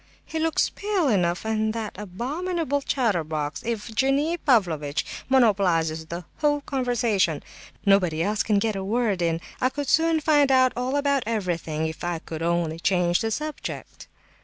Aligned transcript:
He 0.25 0.39
looks 0.39 0.71
pale 0.71 1.07
enough; 1.09 1.45
and 1.45 1.73
that 1.75 1.95
abominable 1.95 2.81
chatterbox, 2.81 3.61
Evgenie 3.63 4.35
Pavlovitch, 4.37 5.05
monopolizes 5.29 6.07
the 6.07 6.25
whole 6.37 6.55
of 6.57 6.61
the 6.65 6.71
conversation. 6.71 7.43
Nobody 7.85 8.23
else 8.23 8.41
can 8.41 8.57
get 8.57 8.75
a 8.75 8.83
word 8.83 9.21
in. 9.21 9.39
I 9.61 9.69
could 9.69 9.87
soon 9.87 10.19
find 10.19 10.51
out 10.51 10.73
all 10.75 10.95
about 10.95 11.21
everything 11.27 11.85
if 11.85 12.03
I 12.03 12.17
could 12.17 12.41
only 12.41 12.79
change 12.79 13.21
the 13.21 13.29
subject." 13.29 14.07